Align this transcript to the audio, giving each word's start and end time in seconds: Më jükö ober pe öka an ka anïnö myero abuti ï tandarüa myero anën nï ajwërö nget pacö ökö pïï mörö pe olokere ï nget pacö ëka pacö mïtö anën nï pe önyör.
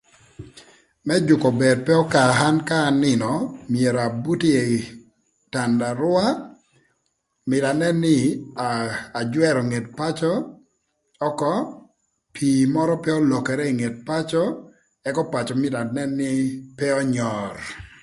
Më 1.07 1.15
jükö 1.27 1.47
ober 1.51 1.77
pe 1.85 1.93
öka 2.03 2.23
an 2.47 2.55
ka 2.69 2.77
anïnö 2.91 3.31
myero 3.71 3.99
abuti 4.09 4.49
ï 4.77 4.87
tandarüa 5.53 6.27
myero 7.47 7.67
anën 7.73 7.95
nï 8.05 8.15
ajwërö 9.19 9.61
nget 9.69 9.85
pacö 9.97 10.31
ökö 11.27 11.53
pïï 12.33 12.61
mörö 12.73 12.95
pe 13.03 13.09
olokere 13.19 13.65
ï 13.69 13.77
nget 13.79 13.95
pacö 14.07 14.43
ëka 15.07 15.23
pacö 15.33 15.53
mïtö 15.61 15.77
anën 15.83 16.11
nï 16.19 16.31
pe 16.77 16.85
önyör. 17.01 17.53